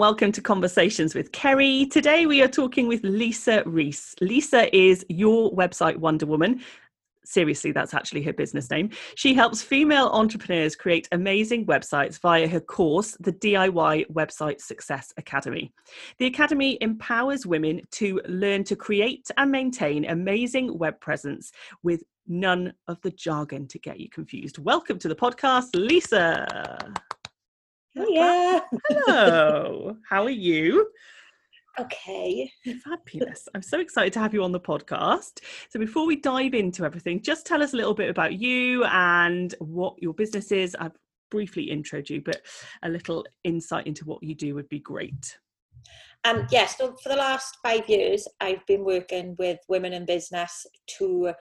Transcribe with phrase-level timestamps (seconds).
[0.00, 1.84] Welcome to Conversations with Kerry.
[1.84, 4.14] Today we are talking with Lisa Rees.
[4.22, 6.62] Lisa is your website Wonder Woman.
[7.26, 8.88] Seriously, that's actually her business name.
[9.14, 15.70] She helps female entrepreneurs create amazing websites via her course, the DIY Website Success Academy.
[16.16, 22.72] The Academy empowers women to learn to create and maintain amazing web presence with none
[22.88, 24.56] of the jargon to get you confused.
[24.56, 26.94] Welcome to the podcast, Lisa.
[27.98, 28.60] Oh, yeah.
[28.88, 29.96] Hello.
[30.08, 30.88] How are you?
[31.78, 32.50] Okay.
[32.84, 33.48] Fabulous.
[33.54, 35.40] I'm so excited to have you on the podcast.
[35.70, 39.54] So, before we dive into everything, just tell us a little bit about you and
[39.58, 40.76] what your business is.
[40.78, 40.96] I've
[41.30, 42.42] briefly introed you, but
[42.82, 45.38] a little insight into what you do would be great.
[46.24, 50.66] Um, yes, so for the last five years, I've been working with women in business
[50.98, 51.32] to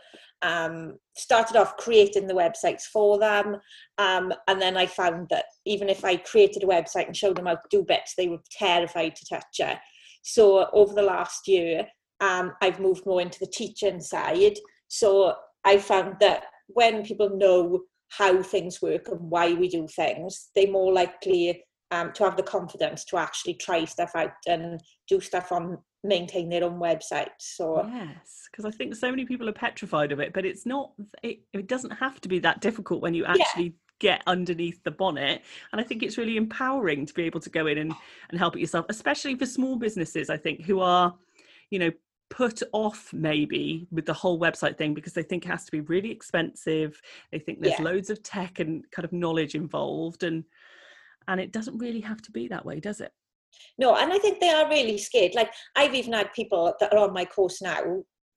[0.41, 3.57] um, started off creating the websites for them.
[3.97, 7.47] Um, and then I found that even if I created a website and showed them
[7.47, 9.77] how to do bits, they were terrified to touch it.
[10.21, 11.85] So over the last year,
[12.21, 14.57] um, I've moved more into the teaching side.
[14.87, 20.49] So I found that when people know how things work and why we do things,
[20.55, 25.19] they're more likely um, to have the confidence to actually try stuff out and do
[25.19, 29.53] stuff on maintain their own website so yes because i think so many people are
[29.53, 33.13] petrified of it but it's not it, it doesn't have to be that difficult when
[33.13, 33.71] you actually yeah.
[33.99, 35.41] get underneath the bonnet
[35.73, 37.93] and i think it's really empowering to be able to go in and,
[38.29, 41.13] and help it yourself especially for small businesses i think who are
[41.69, 41.91] you know
[42.29, 45.81] put off maybe with the whole website thing because they think it has to be
[45.81, 47.83] really expensive they think there's yeah.
[47.83, 50.45] loads of tech and kind of knowledge involved and
[51.29, 53.11] and it doesn't really have to be that way does it
[53.77, 56.99] no and i think they are really scared like i've even had people that are
[56.99, 57.81] on my course now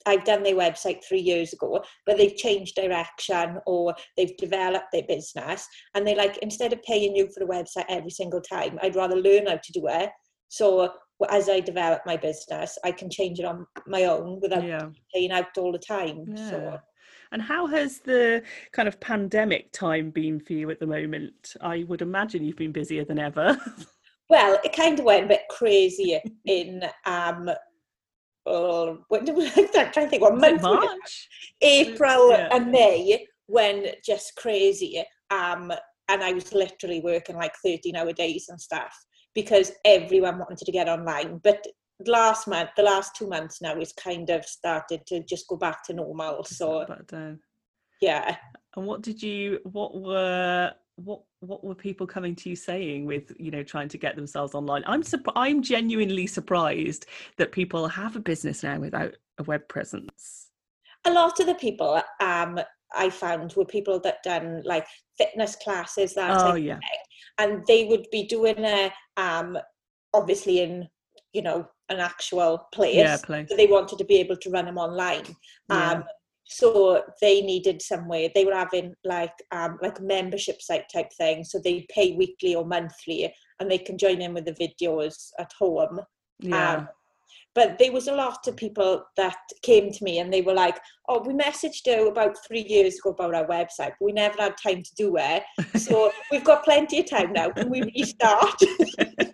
[0.07, 5.05] I've done their website three years ago, but they've changed direction or they've developed their
[5.05, 5.67] business.
[5.95, 9.17] And they're like, instead of paying you for the website every single time, I'd rather
[9.17, 10.11] learn how to do it.
[10.49, 10.93] So
[11.31, 14.89] as I develop my business, I can change it on my own without yeah.
[15.15, 16.25] paying out all the time.
[16.35, 16.51] Yeah.
[16.51, 16.79] So
[17.33, 21.55] and how has the kind of pandemic time been for you at the moment?
[21.61, 23.59] I would imagine you've been busier than ever.
[24.29, 27.51] well, it kind of went a bit crazy in um
[28.45, 31.29] oh, what did we, I'm trying to think what month March?
[31.61, 32.49] April yeah.
[32.53, 35.03] and May when just crazy.
[35.31, 35.73] Um
[36.09, 38.93] and I was literally working like 13 hour days and stuff
[39.35, 41.41] because everyone wanted to get online.
[41.43, 41.65] But
[42.07, 45.85] last month, the last two months now, is kind of started to just go back
[45.85, 46.45] to normal.
[46.45, 46.87] So,
[48.01, 48.37] yeah.
[48.77, 49.61] And what did you?
[49.65, 50.73] What were?
[50.97, 54.55] What what were people coming to you saying with you know trying to get themselves
[54.55, 54.83] online?
[54.87, 55.37] I'm surprised.
[55.37, 57.07] I'm genuinely surprised
[57.39, 60.49] that people have a business now without a web presence.
[61.05, 62.61] A lot of the people um,
[62.95, 64.87] I found were people that done like
[65.19, 66.79] fitness classes that oh yeah,
[67.39, 69.59] and they would be doing a um,
[70.15, 70.89] obviously in
[71.33, 72.97] you know an actual place.
[72.97, 73.49] Yeah, place.
[73.49, 75.25] So they wanted to be able to run them online.
[75.69, 75.93] Yeah.
[75.93, 76.05] Um,
[76.45, 78.31] so they needed some way.
[78.35, 81.45] They were having like um, like a membership site type thing.
[81.45, 85.53] So they pay weekly or monthly, and they can join in with the videos at
[85.59, 86.01] home.
[86.41, 86.75] Yeah.
[86.75, 86.89] Um,
[87.55, 90.79] but there was a lot of people that came to me and they were like,
[91.09, 94.55] "Oh, we messaged you about three years ago about our website, but we never had
[94.57, 95.43] time to do it.
[95.77, 97.51] So we've got plenty of time now.
[97.51, 98.59] Can we restart?"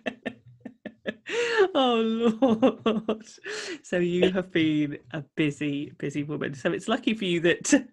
[1.79, 3.25] oh lord.
[3.83, 6.53] So you have been a busy busy woman.
[6.53, 7.63] So it's lucky for you that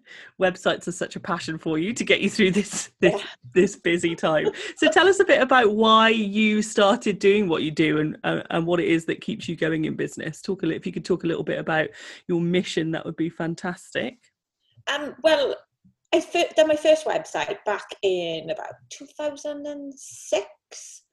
[0.41, 3.23] websites are such a passion for you to get you through this this, yeah.
[3.53, 4.49] this busy time.
[4.75, 8.43] So tell us a bit about why you started doing what you do and uh,
[8.49, 10.41] and what it is that keeps you going in business.
[10.41, 11.89] Talk a little if you could talk a little bit about
[12.27, 14.17] your mission that would be fantastic.
[14.91, 15.55] Um well
[16.13, 21.03] I did my first website back in about 2006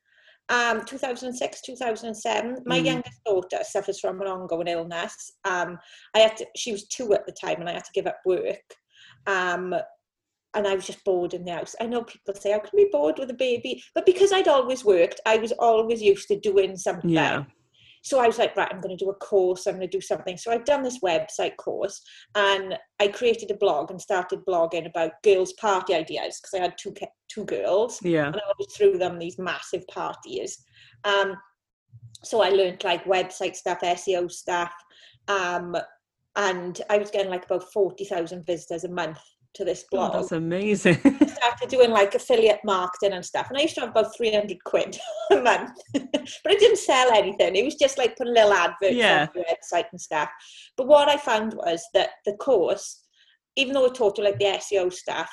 [0.48, 2.58] um, 2006, 2007.
[2.66, 2.84] My mm.
[2.84, 5.32] youngest daughter suffers from an ongoing illness.
[5.44, 5.78] Um,
[6.14, 8.18] I had to, she was two at the time, and I had to give up
[8.26, 8.62] work.
[9.26, 9.74] Um,
[10.54, 11.74] and I was just bored in the house.
[11.80, 14.84] I know people say, "How can be bored with a baby?" But because I'd always
[14.84, 17.10] worked, I was always used to doing something.
[17.10, 17.44] Yeah.
[18.04, 19.66] So I was like, right, I'm going to do a course.
[19.66, 20.36] I'm going to do something.
[20.36, 22.02] So I've done this website course,
[22.34, 26.74] and I created a blog and started blogging about girls' party ideas because I had
[26.78, 26.94] two
[27.28, 28.00] two girls.
[28.02, 28.26] Yeah.
[28.26, 30.62] And I always threw them these massive parties.
[31.04, 31.34] Um,
[32.22, 34.72] so I learned like website stuff, SEO stuff,
[35.28, 35.74] um,
[36.36, 39.18] and I was getting like about forty thousand visitors a month
[39.54, 40.12] to this blog.
[40.14, 41.00] Oh, that's amazing.
[41.04, 43.48] I started doing like affiliate marketing and stuff.
[43.48, 44.98] And I used to have about 300 quid
[45.30, 45.70] a month.
[45.92, 47.56] but I didn't sell anything.
[47.56, 49.22] It was just like putting little adverts yeah.
[49.22, 50.28] on the website and stuff.
[50.76, 53.02] But what I found was that the course,
[53.56, 55.30] even though it taught you like the SEO stuff,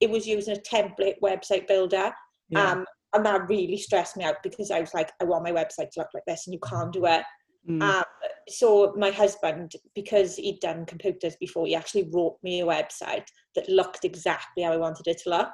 [0.00, 2.12] it was using a template website builder.
[2.50, 2.70] Yeah.
[2.70, 5.90] Um, and that really stressed me out because I was like, I want my website
[5.90, 7.22] to look like this, and you can't do it.
[7.68, 7.82] Mm.
[7.82, 8.04] Um,
[8.48, 13.68] so my husband, because he'd done computers before, he actually wrote me a website that
[13.68, 15.50] looked exactly how I wanted it to look.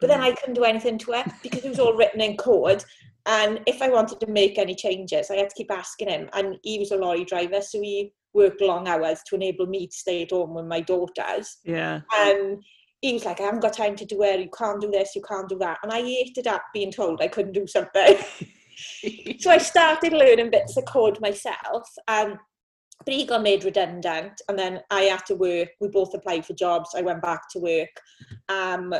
[0.00, 2.84] But then I couldn't do anything to it because it was all written in code.
[3.26, 6.28] And if I wanted to make any changes, I had to keep asking him.
[6.34, 9.96] And he was a lorry driver, so he worked long hours to enable me to
[9.96, 11.58] stay at home with my daughters.
[11.64, 12.00] Yeah.
[12.16, 12.62] And
[13.00, 14.40] he was like, I haven't got time to do it.
[14.40, 15.14] You can't do this.
[15.14, 15.78] You can't do that.
[15.82, 18.16] And I hated that being told I couldn't do something.
[19.40, 21.88] so I started learning bits of code myself.
[22.08, 22.38] Um,
[23.04, 25.70] but he got made redundant, and then I had to work.
[25.80, 26.90] We both applied for jobs.
[26.96, 27.88] I went back to work.
[28.48, 28.94] Um,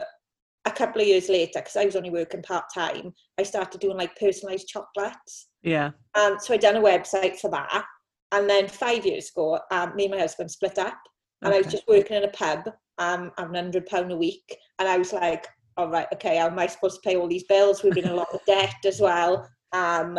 [0.64, 3.96] a couple of years later, because I was only working part time, I started doing
[3.96, 5.48] like personalised chocolates.
[5.62, 5.90] Yeah.
[6.14, 7.84] Um, so I done a website for that,
[8.32, 10.98] and then five years ago, um, me and my husband split up,
[11.42, 11.58] and okay.
[11.58, 12.60] I was just working in a pub,
[12.98, 15.46] um, having hundred pound a week, and I was like,
[15.76, 17.82] all right, okay, how am I supposed to pay all these bills?
[17.82, 19.48] We've been in a lot of debt as well.
[19.72, 20.18] Um,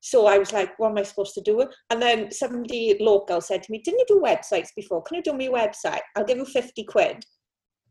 [0.00, 1.66] so I was like, what am I supposed to do?
[1.90, 5.02] And then somebody local said to me, didn't you do websites before?
[5.02, 6.00] Can you do me a website?
[6.16, 7.22] I'll give you 50 quid.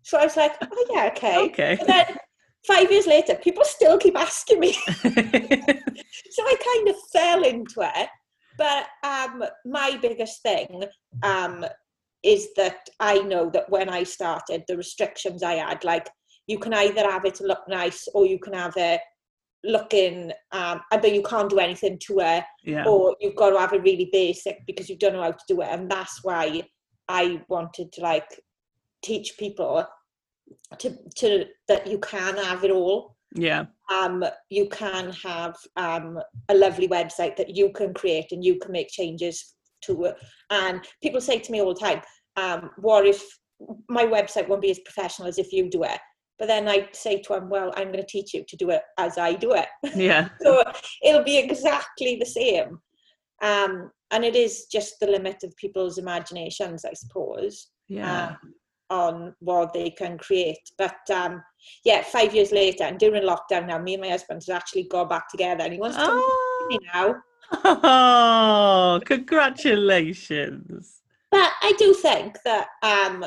[0.04, 1.38] So I was like, oh yeah, okay.
[1.46, 1.78] okay.
[1.80, 2.06] And then
[2.66, 4.74] five years later, people still keep asking me.
[4.74, 8.10] so I kind of fell into it.
[8.58, 10.84] But um, my biggest thing
[11.24, 11.66] um,
[12.24, 16.10] is that I know that when I started, the restrictions I had, like
[16.48, 19.00] you can either have it look nice or you can have it
[19.64, 22.86] looking um but you can't do anything to it yeah.
[22.86, 25.62] or you've got to have it really basic because you don't know how to do
[25.62, 25.68] it.
[25.70, 26.62] And that's why
[27.08, 28.42] i wanted to like
[29.02, 29.86] teach people
[30.78, 33.16] to to that you can have it all.
[33.36, 33.66] Yeah.
[33.92, 38.72] Um you can have um a lovely website that you can create and you can
[38.72, 40.16] make changes to it.
[40.50, 42.02] And people say to me all the time
[42.38, 43.22] um what if
[43.90, 46.00] my website won't be as professional as if you do it
[46.40, 48.82] but then I say to him, well, I'm going to teach you to do it
[48.98, 49.68] as I do it.
[49.96, 50.30] Yeah.
[50.42, 50.64] so
[51.04, 52.80] it'll be exactly the same.
[53.42, 57.68] Um, and it is just the limit of people's imaginations, I suppose.
[57.88, 58.30] Yeah.
[58.30, 58.54] Um,
[58.90, 60.72] on what they can create.
[60.78, 61.44] But um,
[61.86, 65.10] yeah, five years later, and during lockdown now, me and my husband has actually got
[65.10, 66.68] back together and he wants to oh.
[66.70, 67.16] me now.
[67.52, 71.02] Oh, congratulations.
[71.30, 73.26] But I do think that um,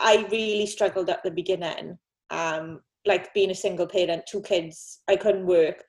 [0.00, 1.98] I really struggled at the beginning.
[2.30, 5.82] Um, like being a single parent, two kids, I couldn't work.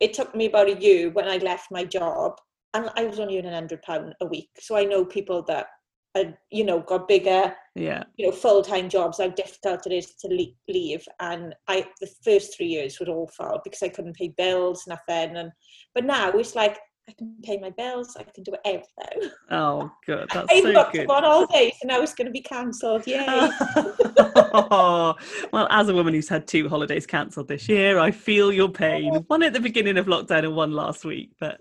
[0.00, 2.32] It took me about a year when I left my job,
[2.74, 4.50] and I was only earning hundred pound a week.
[4.58, 5.68] So I know people that,
[6.16, 9.18] are, you know, got bigger, yeah, you know, full time jobs.
[9.18, 13.82] How difficult it is to leave, and I the first three years were awful because
[13.82, 15.36] I couldn't pay bills, nothing.
[15.36, 15.50] And
[15.94, 18.16] but now it's like I can pay my bills.
[18.18, 19.30] I can do everything.
[19.50, 20.28] Oh, good.
[20.34, 21.08] That's I so booked good.
[21.08, 23.06] on all day, so now it's going to be cancelled.
[23.06, 23.24] Yay!
[23.28, 25.14] oh,
[25.52, 29.14] well, as a woman who's had two holidays cancelled this year, I feel your pain.
[29.28, 31.60] One at the beginning of lockdown and one last week, but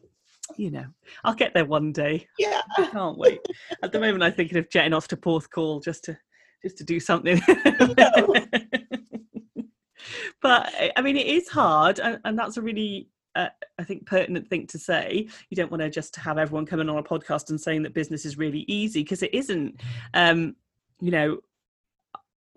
[0.57, 0.85] you know,
[1.23, 2.27] I'll get there one day.
[2.39, 3.39] Yeah, I can't wait.
[3.83, 6.17] At the moment, I'm thinking of jetting off to Porthcawl just to
[6.63, 7.39] just to do something.
[10.41, 14.49] but I mean, it is hard, and, and that's a really uh, I think pertinent
[14.49, 15.27] thing to say.
[15.49, 18.25] You don't want to just have everyone coming on a podcast and saying that business
[18.25, 19.81] is really easy because it isn't.
[20.13, 20.55] Um,
[21.01, 21.39] you know,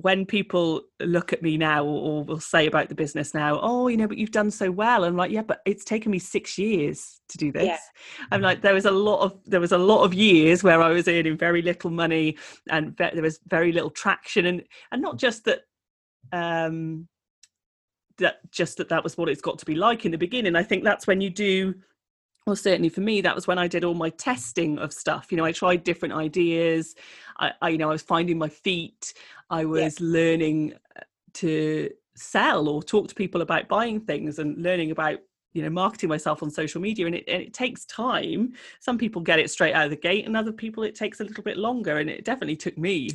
[0.01, 3.97] when people look at me now or, will say about the business now, oh, you
[3.97, 5.03] know, but you've done so well.
[5.03, 7.65] I'm like, yeah, but it's taken me six years to do this.
[7.65, 7.79] Yeah.
[8.31, 10.91] I'm like, there was a lot of there was a lot of years where I
[10.91, 12.37] was earning very little money
[12.71, 15.63] and ve- there was very little traction, and and not just that.
[16.33, 17.09] Um,
[18.19, 20.57] that just that that was what it's got to be like in the beginning.
[20.57, 21.75] I think that's when you do
[22.47, 25.29] well certainly for me that was when i did all my testing of stuff.
[25.31, 26.95] You know i tried different ideas.
[27.39, 29.15] I, I you know i was finding my feet.
[29.51, 30.07] I was yeah.
[30.07, 31.03] learning uh,
[31.35, 35.19] to sell or talk to people about buying things and learning about
[35.53, 37.07] you know marketing myself on social media.
[37.07, 38.53] And it, and it takes time.
[38.81, 41.25] Some people get it straight out of the gate and other people it takes a
[41.25, 41.99] little bit longer.
[41.99, 43.11] And it definitely took me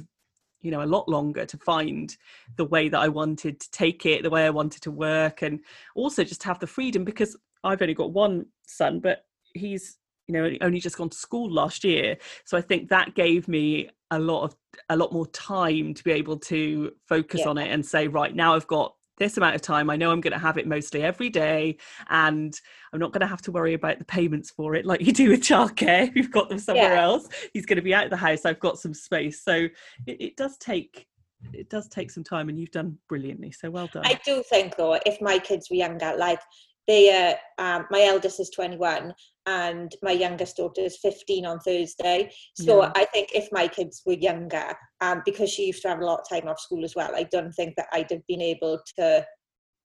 [0.63, 2.17] you know a lot longer to find
[2.55, 5.59] the way that I wanted to take it, the way I wanted to work, and
[5.95, 10.49] also just have the freedom because I've only got one son, but he's you know
[10.61, 14.43] only just gone to school last year, so I think that gave me a lot
[14.43, 14.55] of
[14.89, 17.49] a lot more time to be able to focus yeah.
[17.49, 19.89] on it and say right now I've got this amount of time.
[19.89, 21.77] I know I'm going to have it mostly every day,
[22.09, 22.59] and
[22.91, 25.29] I'm not going to have to worry about the payments for it like you do
[25.29, 26.11] with childcare.
[26.15, 27.03] You've got them somewhere yeah.
[27.03, 27.27] else.
[27.53, 28.45] He's going to be out of the house.
[28.45, 29.43] I've got some space.
[29.43, 29.67] So
[30.07, 31.07] it, it does take
[31.51, 33.51] it does take some time, and you've done brilliantly.
[33.51, 34.03] So well done.
[34.05, 36.39] I do think though, if my kids were younger, like
[36.87, 39.13] they, uh, um, my eldest is 21,
[39.45, 42.31] and my youngest daughter is 15 on Thursday.
[42.55, 42.91] So yeah.
[42.95, 46.21] I think if my kids were younger, um, because she used to have a lot
[46.21, 49.25] of time off school as well, I don't think that I'd have been able to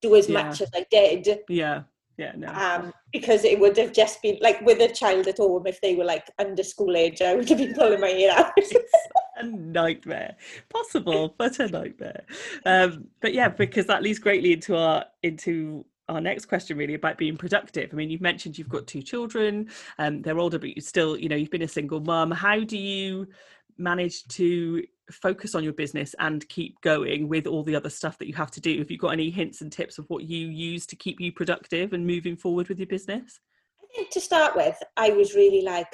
[0.03, 0.45] do as Yeah.
[0.45, 1.83] much as I did Yeah.
[2.17, 2.33] Yeah.
[2.37, 2.49] No.
[2.49, 5.95] um, because it would have just been like with a child at home if they
[5.95, 8.53] were like under school age I would have been pulling my hair out
[9.37, 10.35] a nightmare
[10.69, 12.25] possible but a nightmare
[12.67, 17.19] um but yeah because that leads greatly into our into our next question really about
[17.19, 20.81] being productive i mean you've mentioned you've got two children um they're older but you
[20.81, 23.27] still you know you've been a single mum how do you
[23.77, 28.27] manage to focus on your business and keep going with all the other stuff that
[28.27, 30.87] you have to do have you got any hints and tips of what you use
[30.87, 33.41] to keep you productive and moving forward with your business
[33.89, 35.89] I think to start with, I was really like,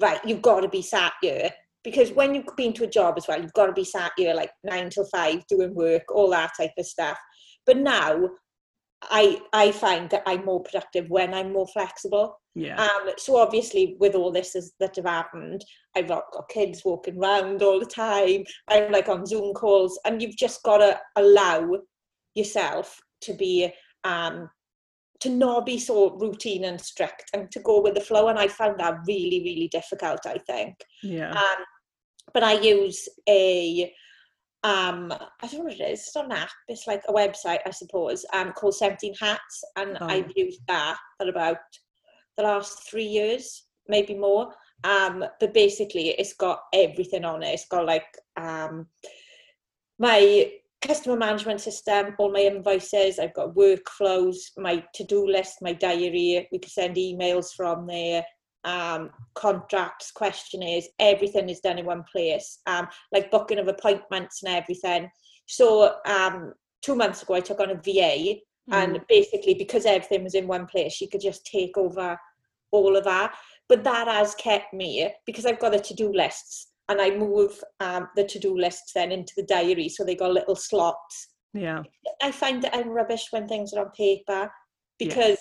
[0.00, 1.50] right, you've got to be sat here.
[1.82, 4.34] Because when you've been to a job as well, you've got to be sat here
[4.34, 7.18] like nine till five doing work, all that type of stuff.
[7.64, 8.28] But now
[9.02, 12.38] I I find that I'm more productive when I'm more flexible.
[12.54, 15.64] yeah Um, so obviously with all this is, that have happened,
[15.96, 18.44] I've got, got kids walking around all the time.
[18.68, 21.78] I'm like on Zoom calls, and you've just got to allow
[22.34, 23.72] yourself to be
[24.04, 24.50] um,
[25.20, 28.28] to not be so routine and strict and to go with the flow.
[28.28, 30.20] And I found that really, really difficult.
[30.26, 30.74] I think.
[31.02, 31.64] yeah Um,
[32.32, 33.92] but I use a
[34.62, 36.00] um I don't know what it is.
[36.00, 36.50] It's not an app.
[36.68, 40.06] It's like a website, I suppose, um, called Seventeen Hats, and Oh.
[40.06, 41.58] I've used that for about
[42.36, 44.52] the last three years, maybe more.
[44.84, 47.54] Um, but basically, it's got everything on it.
[47.54, 48.86] It's got like um
[49.98, 50.52] my
[50.82, 53.18] customer management system, all my invoices.
[53.18, 56.48] I've got workflows, my to-do list, my diary.
[56.50, 58.24] We can send emails from there
[58.64, 64.54] um, contracts, questionnaires, everything is done in one place, um, like booking of appointments and
[64.54, 65.10] everything.
[65.46, 66.52] So um,
[66.82, 68.36] two months ago, I took on a VA,
[68.72, 72.18] and basically because everything was in one place, she could just take over
[72.70, 73.34] all of that.
[73.68, 78.08] But that has kept me because I've got the to-do lists, and I move um,
[78.16, 81.28] the to-do lists then into the diary, so they got little slots.
[81.54, 81.82] yeah
[82.22, 84.50] I find that I'm rubbish when things are on paper
[84.98, 85.38] because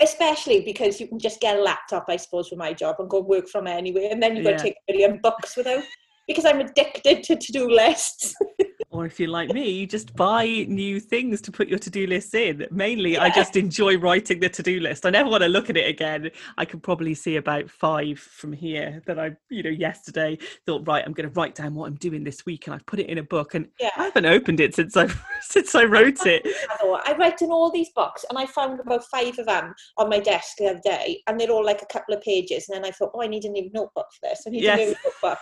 [0.00, 3.20] especially because you can just get a laptop, I suppose, for my job and go
[3.20, 4.56] work from anywhere and then you've got Yeah.
[4.58, 5.82] to take a million books without
[6.26, 8.34] because I'm addicted to to-do lists.
[8.92, 12.34] or if you're like me, you just buy new things to put your to-do lists
[12.34, 12.66] in.
[12.70, 15.06] Mainly, I just enjoy writing the to-do list.
[15.06, 16.30] I never want to look at it again.
[16.58, 21.02] I can probably see about five from here that I, you know, yesterday thought, right,
[21.04, 23.18] I'm going to write down what I'm doing this week, and I've put it in
[23.18, 23.90] a book, and yeah.
[23.96, 25.08] I haven't opened it since I
[25.40, 26.46] since I wrote it.
[26.80, 30.08] I I write in all these books and I found about five of them on
[30.08, 32.84] my desk the other day and they're all like a couple of pages and then
[32.84, 34.42] I thought, oh, I need a new notebook for this.
[34.46, 34.96] I need a new Yes.
[35.04, 35.38] notebook.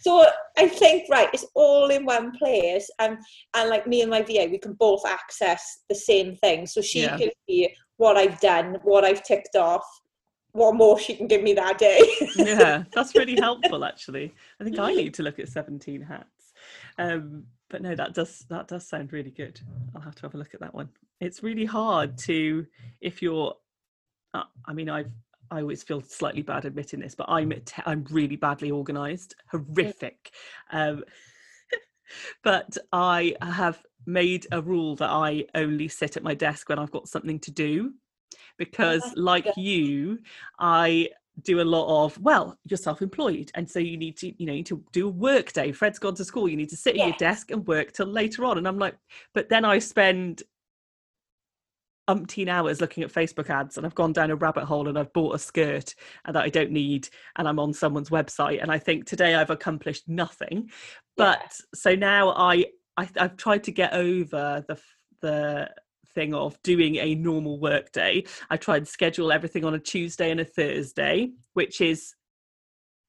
[0.00, 0.26] So
[0.58, 3.18] I think, right, it's all in one place and,
[3.54, 6.66] and like me and my VA, we can both access the same thing.
[6.66, 7.16] So she Yeah.
[7.16, 9.84] can see what I've done, what I've ticked off,
[10.52, 12.06] what more she can give me that day.
[12.36, 13.84] yeah, that's really helpful.
[13.84, 16.52] Actually, I think I need to look at Seventeen Hats.
[16.98, 19.60] Um, but no, that does that does sound really good.
[19.94, 20.90] I'll have to have a look at that one.
[21.20, 22.66] It's really hard to
[23.00, 23.54] if you're.
[24.34, 25.12] Uh, I mean, I've
[25.52, 30.32] I always feel slightly bad admitting this, but I'm te- I'm really badly organised, horrific.
[30.72, 31.04] Um,
[32.42, 36.90] but I have made a rule that I only sit at my desk when I've
[36.90, 37.92] got something to do,
[38.56, 40.20] because like you,
[40.58, 41.10] I
[41.44, 44.58] do a lot of well you're self-employed and so you need to you know you
[44.58, 45.72] need to do a work day.
[45.72, 46.48] Fred's gone to school.
[46.48, 48.58] You need to sit at your desk and work till later on.
[48.58, 48.96] And i'm like
[49.32, 50.42] but then i spend
[52.08, 55.12] umpteen hours looking at facebook ads and i've gone down a rabbit hole and i've
[55.12, 55.94] bought a skirt
[56.24, 59.50] uh, that i don't need and i'm on someone's website and i think today i've
[59.50, 60.70] accomplished nothing Yeah.
[61.16, 62.64] but so now I,
[62.96, 64.78] I i've tried to get over the
[65.20, 65.70] the
[66.14, 70.30] thing of doing a normal work day i try and schedule everything on a tuesday
[70.30, 72.14] and a thursday which is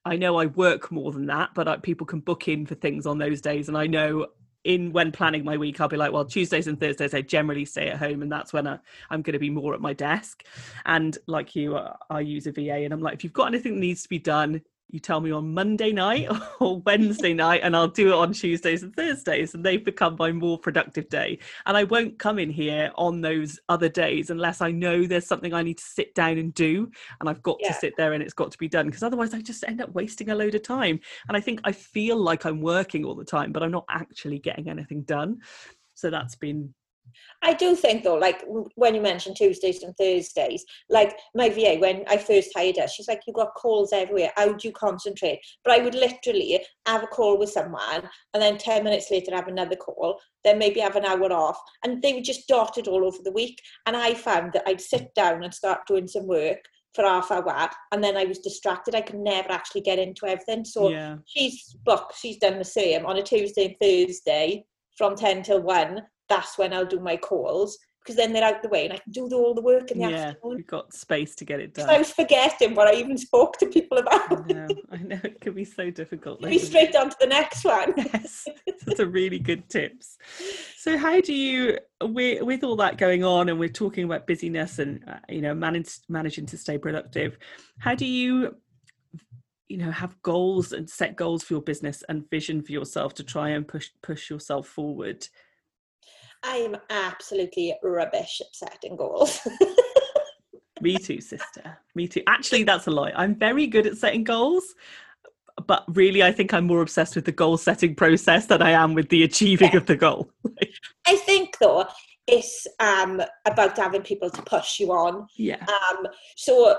[0.06, 3.06] i know i work more than that but I, people can book in for things
[3.08, 4.28] on those days and i know
[4.64, 7.90] in when planning my week i'll be like well tuesdays and thursdays i generally stay
[7.90, 8.80] at home and that's when I,
[9.10, 10.44] i'm going to be more at my desk.
[10.86, 13.76] And like you uh, i use a va and i'm like if you've got anything
[13.76, 14.62] that needs to be done
[14.94, 18.84] you tell me on Monday night or Wednesday night, and I'll do it on Tuesdays
[18.84, 21.40] and Thursdays, and they've become my more productive day.
[21.66, 25.54] And I won't come in here on those other days unless I know there's something
[25.54, 27.70] I need to sit down and do, and I've got Yeah.
[27.70, 29.92] to sit there and it's got to be done, because otherwise I just end up
[29.94, 31.00] wasting a load of time.
[31.28, 34.38] And I think I feel like I'm working all the time, but I'm not actually
[34.38, 35.40] getting anything done.
[35.96, 36.74] So that's been
[37.42, 38.44] I do think though, like
[38.76, 43.08] when you mentioned Tuesdays and Thursdays, like my VA, when I first hired her, she's
[43.08, 44.32] like, you got calls everywhere.
[44.36, 45.40] How do you concentrate?
[45.64, 49.48] But I would literally have a call with someone and then 10 minutes later have
[49.48, 51.60] another call, then maybe have an hour off.
[51.84, 53.62] And they were just dotted all over the week.
[53.86, 56.60] And I found that I'd sit down and start doing some work
[56.94, 58.96] for half hour and then I was distracted.
[58.96, 60.64] I could never actually get into everything.
[60.64, 64.66] So yeah, she's booked, she's done the same on a Tuesday and Thursday
[64.98, 66.02] from 10 till 1.
[66.30, 67.78] That's when I'll do my calls.
[68.04, 70.10] because then they're out the way and I can do all the work in the
[70.10, 70.58] yeah, afternoon.
[70.58, 71.90] you've got space to get it done.
[71.90, 74.50] I was forgetting what I even spoke to people about.
[74.50, 76.42] I know, I know it can be so difficult.
[76.42, 77.94] Be straight on to the next one.
[77.98, 78.46] yes,
[78.86, 80.18] that's a really good tips.
[80.78, 84.80] So, how do you, with, with all that going on, and we're talking about busyness
[84.80, 87.38] and uh, you know manage, managing to stay productive,
[87.80, 88.58] how do you,
[89.70, 93.24] you know, have goals and set goals for your business and vision for yourself to
[93.24, 95.26] try and push push yourself forward?
[96.44, 99.40] I'm absolutely rubbish at setting goals.
[100.82, 101.78] Me too, sister.
[101.96, 102.22] Me too.
[102.28, 103.14] Actually, that's a lie.
[103.16, 104.76] I'm very good at setting goals,
[105.66, 108.94] but really, I think I'm more obsessed with the goal setting process than I am
[108.94, 109.78] with the achieving yeah.
[109.78, 110.30] of the goal.
[111.08, 111.86] I think, though,
[112.28, 115.28] it's um, about having people to push you on.
[115.38, 115.66] Yeah.
[115.68, 116.78] Um, so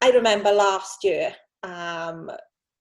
[0.00, 2.30] I remember last year, um,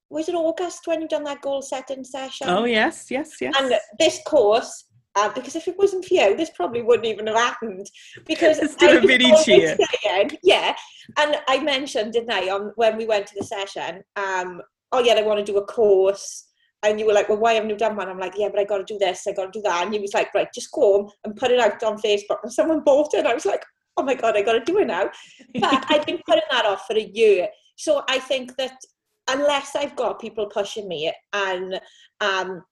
[0.09, 2.47] was it August when you done that goal setting session?
[2.49, 3.53] Oh, yes, yes, yes.
[3.59, 7.35] And this course uh, because if it wasn't for you, this probably wouldn't even have
[7.35, 7.85] happened.
[8.25, 9.77] Because a mini cheer.
[10.03, 10.75] Saying, yeah,
[11.17, 14.03] and I mentioned, didn't I, on when we went to the session?
[14.15, 16.47] Um, oh yeah, I want to do a course.
[16.83, 18.09] And you were like, well, why haven't you done one?
[18.09, 19.83] I'm like, yeah, but I got to do this, I got to do that.
[19.83, 22.37] And he was like, right, just go home and put it out on Facebook.
[22.41, 23.19] And someone bought it.
[23.19, 23.63] And I was like,
[23.97, 25.11] oh my God, I got to do it now.
[25.59, 27.49] But I've been putting that off for a year.
[27.75, 28.77] So I think that
[29.29, 31.79] unless I've got people pushing me and
[32.19, 32.63] um,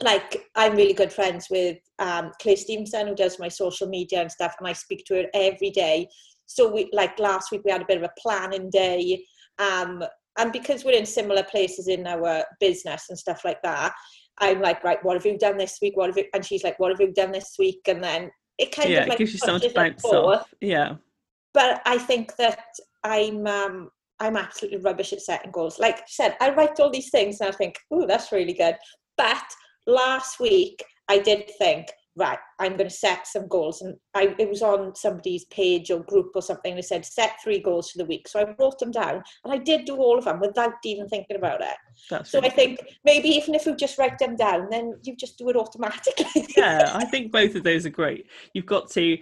[0.00, 4.30] like I'm really good friends with um, Claire Stevenson who does my social media and
[4.30, 6.08] stuff, and I speak to her every day.
[6.46, 9.24] So we like last week we had a bit of a planning day,
[9.58, 10.02] um,
[10.38, 13.94] and because we're in similar places in our business and stuff like that,
[14.38, 15.96] I'm like, right, what have you done this week?
[15.96, 16.26] What have you?
[16.34, 17.80] And she's like, what have you done this week?
[17.88, 20.52] And then it kind yeah, of like gives you something to bounce off.
[20.60, 20.96] Yeah.
[21.54, 22.66] But I think that
[23.02, 25.78] I'm um, I'm absolutely rubbish at setting goals.
[25.78, 28.76] Like I said, I write all these things and I think, oh, that's really good.
[29.16, 29.44] But
[29.86, 33.82] last week I did think, right, I'm going to set some goals.
[33.82, 36.74] And I, it was on somebody's page or group or something.
[36.74, 38.26] They said, set three goals for the week.
[38.26, 41.36] So I wrote them down and I did do all of them without even thinking
[41.36, 41.76] about it.
[42.10, 45.38] That's so I think maybe even if you just write them down, then you just
[45.38, 46.46] do it automatically.
[46.56, 48.26] yeah, I think both of those are great.
[48.52, 49.18] You've got to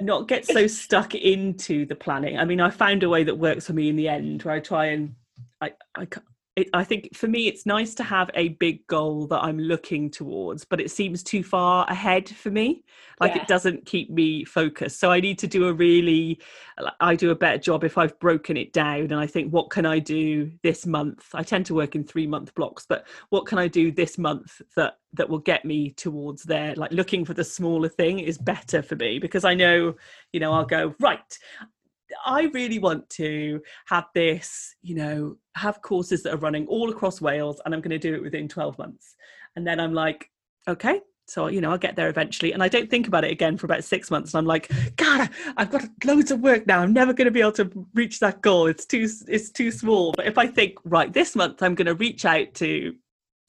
[0.00, 2.38] not get so stuck into the planning.
[2.38, 4.60] I mean, I found a way that works for me in the end where I
[4.60, 5.14] try and
[5.60, 6.06] I, I
[6.56, 10.10] it, I think for me, it's nice to have a big goal that I'm looking
[10.10, 12.82] towards, but it seems too far ahead for me.
[13.20, 13.42] Like yeah.
[13.42, 14.98] it doesn't keep me focused.
[14.98, 16.40] So I need to do a really,
[17.00, 19.84] I do a better job if I've broken it down and I think, what can
[19.84, 21.26] I do this month?
[21.34, 24.62] I tend to work in three month blocks, but what can I do this month
[24.76, 26.74] that that will get me towards there?
[26.74, 29.94] Like looking for the smaller thing is better for me because I know,
[30.32, 31.38] you know, I'll go right.
[32.26, 37.20] I really want to have this, you know, have courses that are running all across
[37.20, 39.14] Wales and I'm going to do it within 12 months.
[39.54, 40.30] And then I'm like,
[40.68, 42.52] okay, so you know i'll get there eventually.
[42.52, 45.28] And i don't think about it again for about six months and i'm like god
[45.56, 46.80] i've got loads of work now.
[46.80, 48.66] I'm never going to be able to reach that goal.
[48.66, 50.12] It's too it's too small.
[50.12, 52.94] But if i think right this month i'm going to reach out to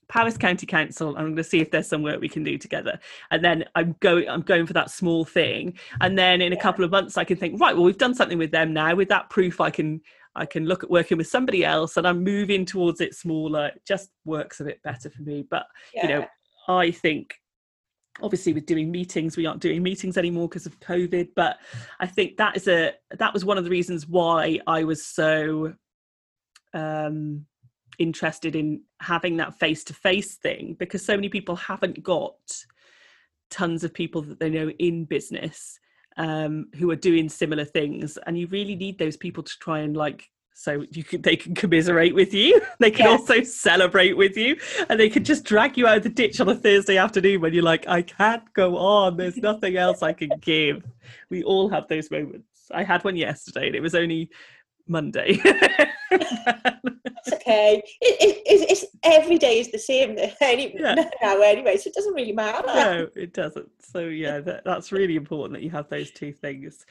[0.09, 1.09] Powys County Council.
[1.09, 2.99] I'm going to see if there's some work we can do together.
[3.31, 5.77] And then I'm going I'm going for that small thing.
[6.01, 8.37] And then in a couple of months I can think, right, well we've done something
[8.37, 8.95] with them now.
[8.95, 10.01] With that proof I can
[10.35, 13.67] I can look at working with somebody else and I'm moving towards it smaller.
[13.67, 15.45] It just works a bit better for me.
[15.49, 16.03] But yeah.
[16.03, 16.27] you know,
[16.67, 17.35] I think
[18.21, 21.57] obviously with doing meetings we aren't doing meetings anymore because of covid but
[21.99, 25.71] i think that is a that was one of the reasons why i was so
[26.73, 27.45] um
[27.99, 32.35] interested in having that face to face thing because so many people haven't got
[33.49, 35.79] tons of people that they know in business
[36.17, 38.17] um, who are doing similar things.
[38.25, 41.53] And you really need those people to try and like so you can they can
[41.53, 42.59] commiserate with you.
[42.79, 43.19] They can yes.
[43.19, 44.57] also celebrate with you.
[44.89, 47.53] And they can just drag you out of the ditch on a thursday afternoon when
[47.53, 49.17] you're like i can't go on.
[49.17, 50.83] There's nothing else i can give.
[51.29, 52.47] We all have those moments.
[52.71, 54.31] I had one yesterday and it was only
[54.87, 55.39] monday
[57.27, 57.81] it's okay.
[58.01, 60.95] It, it, it's, every day is the same any, yeah.
[61.21, 62.65] now anyway, so it doesn't really matter.
[62.65, 63.69] No, it doesn't.
[63.79, 66.85] So yeah, that, that's really important that you have those two things.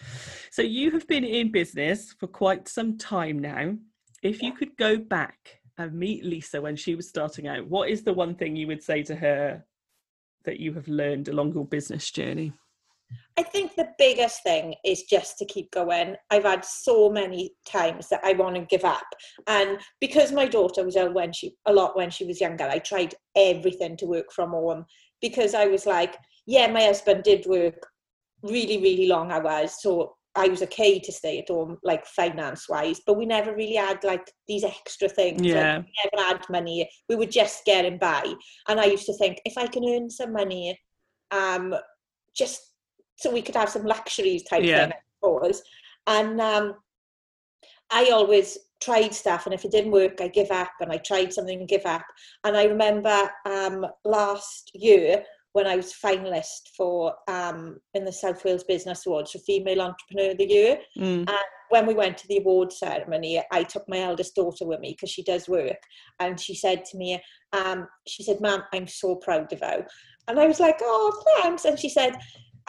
[0.51, 3.75] So you have been in business for quite some time now.
[4.23, 8.03] If you could go back and meet Lisa when she was starting out, what is
[8.03, 9.65] the one thing you would say to her
[10.45, 12.53] that you have learned along your business journey?
[13.39, 16.17] I think the biggest thing is just to keep going.
[16.31, 19.07] I've had so many times that I want to give up,
[19.47, 22.79] and because my daughter was ill when she a lot when she was younger, I
[22.79, 24.87] tried everything to work from home
[25.21, 27.87] because I was like, yeah, my husband did work
[28.43, 33.01] really really long hours, so I was okay to stay at home, like finance wise,
[33.07, 35.41] but we never really had like these extra things.
[35.43, 35.77] Yeah.
[35.77, 36.89] Like, we never had money.
[37.09, 38.35] We were just getting by.
[38.69, 40.79] And I used to think if I can earn some money,
[41.31, 41.75] um,
[42.37, 42.61] just
[43.17, 44.85] so we could have some luxuries type Yeah.
[44.85, 45.63] thing, I suppose.
[46.07, 46.75] And um,
[47.91, 51.33] I always tried stuff, and if it didn't work, I give up, and I tried
[51.33, 52.05] something and give up.
[52.45, 58.45] And I remember um, last year when I was finalist for um, in the South
[58.45, 60.79] Wales Business Awards for Female Entrepreneur of the Year.
[60.99, 61.29] Mm.
[61.71, 65.11] When we went to the award ceremony, I took my eldest daughter with me because
[65.11, 65.79] she does work,
[66.21, 67.21] and she said to me,
[67.53, 69.85] um, "She said, Mum, I'm so proud of you."
[70.29, 72.17] And I was like, "Oh, thanks." And she said,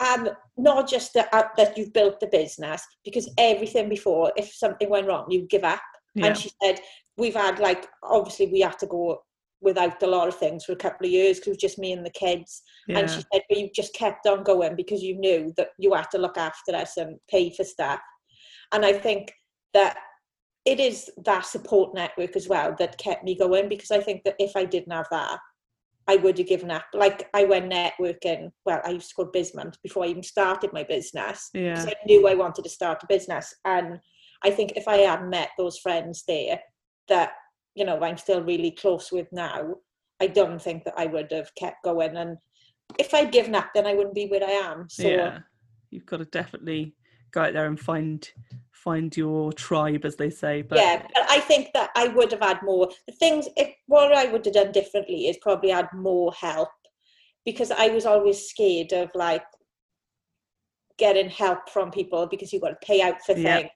[0.00, 4.88] um, not just that, uh, that you've built the business, because everything before, if something
[4.88, 5.80] went wrong, you give up.
[6.14, 6.26] Yeah.
[6.26, 6.80] And she said,
[7.16, 9.22] we've had like, obviously we had to go
[9.60, 11.92] without a lot of things for a couple of years because it was just me
[11.92, 12.62] and the kids.
[12.86, 12.98] yeah.
[12.98, 16.10] And she said, but you just kept on going because you knew that you had
[16.12, 18.00] to look after us and pay for stuff.
[18.72, 19.32] And I think
[19.74, 19.96] that
[20.64, 24.36] it is that support network as well that kept me going because I think that
[24.38, 25.38] if I didn't have that,
[26.08, 26.86] I would have given up.
[26.94, 30.82] Like I went networking, well, I used to call Bismont before I even started my
[30.82, 31.84] business yeah.
[31.86, 33.54] I knew I wanted to start a business.
[33.64, 34.00] And
[34.42, 36.60] I think if I hadn't met those friends there
[37.08, 37.32] that,
[37.74, 39.74] you know, I'm still really close with now,
[40.20, 42.16] I don't think that I would have kept going.
[42.16, 42.38] And
[42.98, 44.88] if I'd given up, then I wouldn't be where I am.
[44.88, 45.38] So yeah
[45.90, 46.94] you've got to definitely
[47.32, 48.28] go out there and find
[48.88, 52.40] find your tribe as they say but yeah, but I think that I would have
[52.40, 52.88] had more.
[53.06, 56.70] The things, if what I would have done differently is probably had more help
[57.44, 59.44] because I was always scared of like
[60.98, 63.56] getting help from people because you've got to pay out for Yeah.
[63.58, 63.70] things.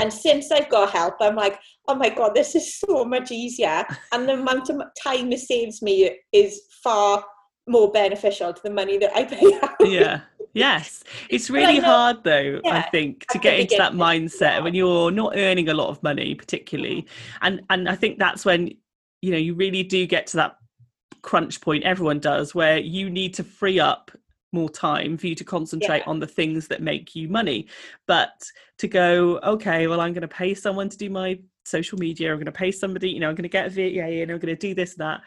[0.00, 3.84] And since I've got help, I'm like, oh my god, this is so much easier,
[4.12, 5.94] and the amount of time it saves me
[6.32, 6.50] is
[6.82, 7.24] far
[7.68, 9.88] more beneficial to the money that I pay out.
[9.98, 10.20] yeah
[10.56, 14.60] yes it's really hard though i think to get into that mindset yeah.
[14.60, 17.06] when you're not earning a lot of money particularly
[17.42, 18.72] and and i think that's when
[19.20, 20.56] you know you really do get to that
[21.20, 24.10] crunch point everyone does where you need to free up
[24.52, 26.10] more time for you to concentrate Yeah.
[26.10, 27.66] on the things that make you money
[28.06, 28.42] but
[28.78, 32.36] to go okay well i'm going to pay someone to do my social media i'm
[32.36, 34.54] going to pay somebody you know i'm going to get a VA and i'm going
[34.54, 35.20] to do this and that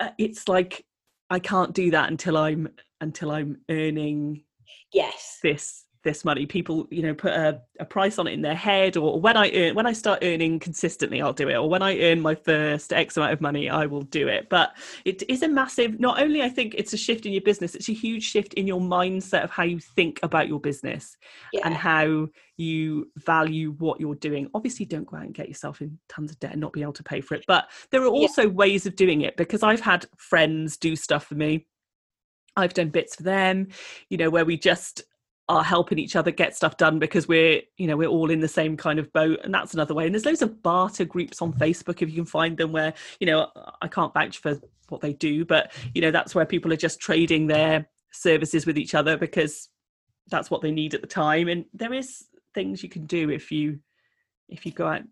[0.00, 0.84] uh, it's like
[1.30, 2.68] i can't do that until i'm
[3.00, 4.42] until i'm earning
[4.92, 5.40] Yes.
[5.42, 8.96] this this money people you know put a, a price on it in their head
[8.96, 11.98] or when i earn when i start earning consistently i'll do it or when i
[12.00, 15.48] earn my first x amount of money i will do it but it is a
[15.48, 18.54] massive not only i think it's a shift in your business it's a huge shift
[18.54, 21.16] in your mindset of how you think about your business
[21.52, 21.62] Yeah.
[21.64, 25.98] and how you value what you're doing obviously don't go out and get yourself in
[26.08, 28.10] tons of debt and not be able to pay for it but there are Yeah.
[28.10, 31.66] also ways of doing it because i've had friends do stuff for me
[32.56, 33.68] i've done bits for them
[34.10, 35.02] you know where we just
[35.48, 38.48] are helping each other get stuff done because we're you know we're all in the
[38.48, 40.06] same kind of boat and that's another way.
[40.06, 43.26] And there's loads of barter groups on facebook if you can find them where you
[43.26, 43.50] know
[43.82, 46.98] i can't vouch for what they do but you know that's where people are just
[46.98, 49.68] trading their services with each other because
[50.30, 51.48] that's what they need at the time.
[51.48, 53.78] And there is things you can do if you
[54.48, 55.02] if you go out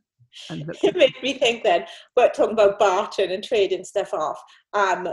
[0.51, 0.77] and look.
[0.83, 4.41] It made me think then we're talking about bartering and trading stuff off
[4.73, 5.09] um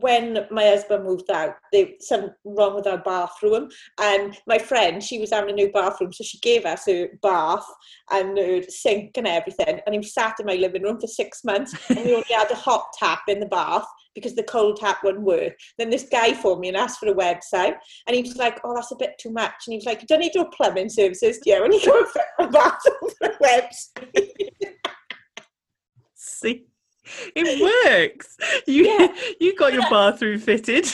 [0.00, 3.68] when my husband moved out there was something wrong with our bathroom.
[4.00, 7.66] And my friend she was having a new bathroom so she gave us a bath
[8.10, 9.80] and a sink and everything.
[9.86, 12.54] And he sat in my living room for six months and we only had a
[12.54, 15.54] hot tap in the bath because the cold tap wouldn't work.
[15.78, 18.74] Then this guy phoned me and asked for a website and he was like oh
[18.74, 19.54] that's a bit too much.
[19.66, 21.64] And he was like you don't need your plumbing services do you?
[21.64, 23.10] And he go for a bathroom
[23.42, 24.30] website.
[26.14, 26.66] See
[27.36, 29.08] it works you Yeah.
[29.40, 30.86] you got your bathroom fitted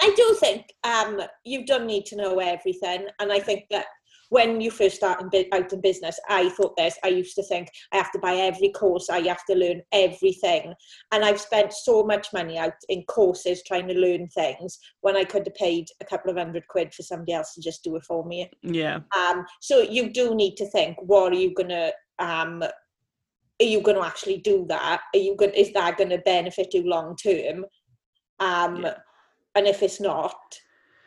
[0.00, 3.86] I do think um, you don't need to know everything, and I think that
[4.28, 6.98] when you first start in, out in business, I thought this.
[7.04, 10.74] I used to think I have to buy every course, I have to learn everything,
[11.12, 15.24] and I've spent so much money out in courses trying to learn things when I
[15.24, 18.04] could have paid a couple of hundred quid for somebody else to just do it
[18.04, 18.50] for me.
[18.62, 22.62] yeah Um, so you do need to think: what are you gonna um,
[23.60, 25.00] are you going to actually do that?
[25.14, 25.52] Are you going?
[25.52, 27.64] Is that going to benefit you long term?
[28.38, 28.94] Um, Yeah.
[29.54, 30.36] and if it's not,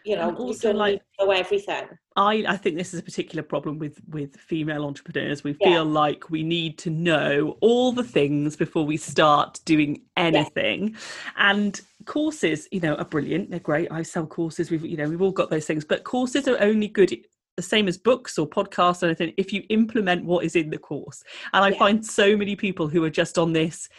[0.04, 1.88] you know, And you also, don't like- need to know everything.
[2.16, 5.44] I, I think this is a particular problem with with female entrepreneurs.
[5.44, 5.68] We Yeah.
[5.70, 10.96] feel like we need to know all the things before we start doing anything.
[11.38, 13.52] And courses, you know, are brilliant.
[13.52, 13.90] They're great.
[13.92, 14.72] I sell courses.
[14.72, 17.16] We've you know we've all got those things, but courses are only good.
[17.60, 20.78] The same as books or podcasts or anything, if you implement what is in the
[20.78, 21.26] course.
[21.52, 21.78] And I Yeah.
[21.78, 23.90] find so many people who are just on this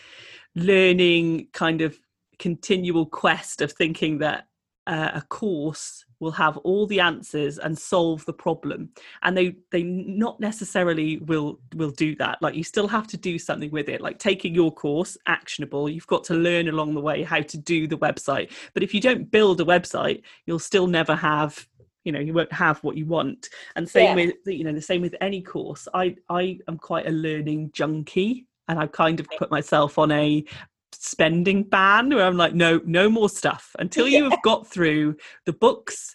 [0.55, 2.01] learning kind of
[2.39, 4.47] continual quest of thinking that
[4.87, 8.91] uh, a course will have all the answers and solve the problem.
[9.23, 12.41] And they they not necessarily will will do that.
[12.41, 14.01] Like you still have to do something with it.
[14.01, 15.89] Like taking your course actionable.
[15.89, 18.51] You've got to learn along the way how to do the website.
[18.73, 21.69] But if you don't build a website you'll still never have
[22.05, 23.49] you know you won't have what you want.
[23.77, 24.27] And same yeah.
[24.27, 25.87] with you know the same with any course.
[25.95, 30.45] I i am quite a learning junkie and i've kind of put myself on a
[30.93, 33.75] spending ban where i'm like no no more stuff.
[33.79, 36.15] Until you have got through the books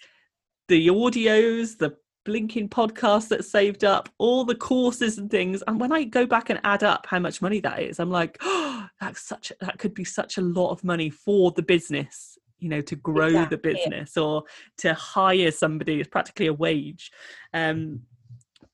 [0.68, 1.96] the audios the
[2.26, 6.50] blinking podcasts that saved up all the courses and things and when i go back
[6.50, 9.94] and add up how much money that is i'm like oh that's such that could
[9.94, 12.35] be such a lot of money for the business
[12.66, 13.56] you know to grow exactly.
[13.56, 14.44] the business or
[14.76, 17.12] to hire somebody it's practically a wage
[17.54, 18.02] um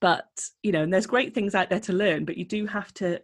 [0.00, 0.26] but
[0.62, 3.20] you know and there's great things out there to learn but you do have to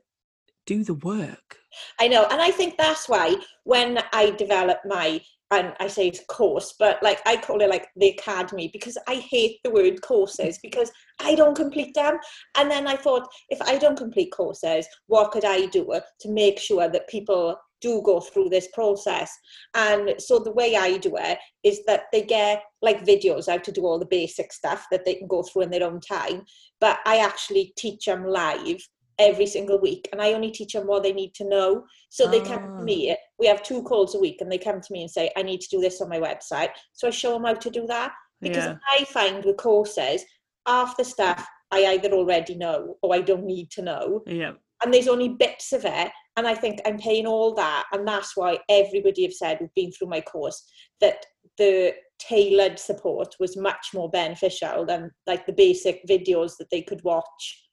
[0.66, 1.56] do the work
[1.98, 5.18] i know and i think that's why when i developed my
[5.50, 9.14] and I say it's course, but like I call it like the academy because I
[9.14, 12.18] hate the word courses because I don't complete them.
[12.58, 16.58] And then I thought, if I don't complete courses, what could I do to make
[16.58, 19.30] sure that people do go through this process.
[19.74, 23.72] And so the way I do it is that they get like videos out to
[23.72, 26.44] do all the basic stuff that they can go through in their own time.
[26.80, 28.80] But I actually teach them live
[29.18, 31.84] every single week and I only teach them what they need to know.
[32.08, 33.16] So they come to me, ah.
[33.38, 35.60] we have two calls a week and they come to me and say, I need
[35.60, 36.70] to do this on my website.
[36.92, 38.12] So I show them how to do that.
[38.40, 38.76] Because yeah.
[38.96, 40.24] I find with courses,
[40.66, 44.22] half the stuff I either already know or I don't need to know.
[44.26, 44.52] Yeah.
[44.82, 47.86] And there's only bits of it and I think I'm paying all that.
[47.92, 50.62] And that's why everybody have said who've been through my course
[51.00, 51.26] that
[51.58, 57.02] the tailored support was much more beneficial than like the basic videos that they could
[57.02, 57.64] watch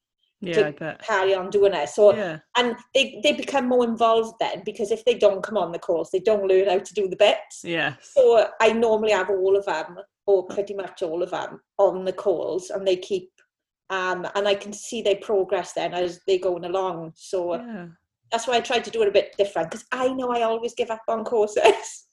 [0.41, 1.89] yeah, to carry on doing it.
[1.89, 2.39] So yeah.
[2.58, 6.10] and they, they become more involved then because if they don't come on the course,
[6.10, 7.62] they don't learn how to do the bits.
[7.63, 7.93] Yeah.
[8.01, 12.13] So I normally have all of them, or pretty much all of them, on the
[12.13, 13.30] calls and they keep
[13.91, 17.13] um and I can see their progress then as they going along.
[17.15, 17.86] So yeah
[18.35, 20.73] that's why I tried to do it a bit different because I know I always
[20.73, 21.63] give up on courses.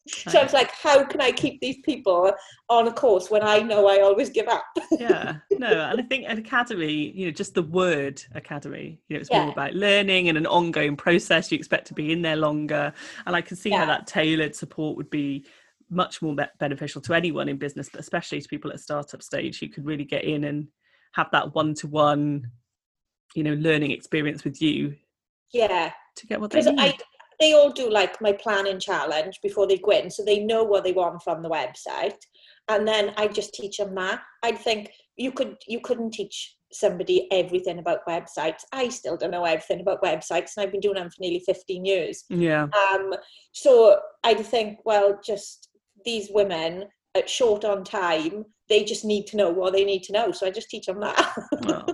[0.09, 2.33] so I was like, how can I keep these people
[2.69, 4.63] on a course when I know I always give up?
[4.93, 9.21] yeah, no, and I think an academy, you know, just the word academy, you know,
[9.21, 9.43] it's yeah.
[9.43, 11.51] more about learning and an ongoing process.
[11.51, 12.93] You expect to be in there longer,
[13.27, 13.81] and I can see yeah.
[13.81, 15.45] how that tailored support would be
[15.91, 19.69] much more beneficial to anyone in business, but especially to people at startup stage who
[19.69, 20.69] could really get in and
[21.15, 22.49] have that one-to-one,
[23.35, 24.95] you know, learning experience with you.
[25.53, 26.79] Yeah, to get what they need.
[26.79, 26.97] I,
[27.41, 30.85] they all do like my planning challenge before they go in, so they know what
[30.85, 32.19] they want from the website,
[32.69, 34.21] and then I just teach them that.
[34.43, 38.63] I think you could you couldn't teach somebody everything about websites.
[38.73, 41.85] I still don't know everything about websites, and I've been doing them for nearly fifteen
[41.85, 42.25] years.
[42.29, 42.69] Yeah.
[42.93, 43.15] Um.
[43.53, 45.69] So I think, well, just
[46.05, 46.85] these women
[47.15, 50.33] at short on time, they just need to know what they need to know.
[50.33, 51.35] So I just teach them that.
[51.63, 51.87] well,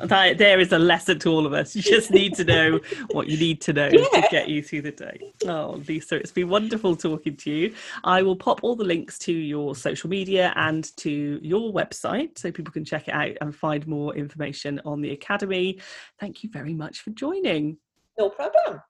[0.00, 1.74] that, there is a lesson to all of us.
[1.74, 2.80] You just need to know
[3.10, 4.20] what you need to know yeah.
[4.20, 5.32] to get you through the day.
[5.46, 7.74] Oh, Lisa, it's been wonderful talking to you.
[8.04, 12.50] I will pop all the links to your social media and to your website so
[12.50, 15.80] people can check it out and find more information on the Academy.
[16.20, 17.78] Thank you very much for joining.
[18.18, 18.80] No problem.